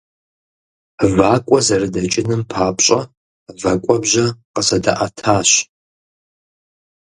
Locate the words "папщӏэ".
2.51-2.99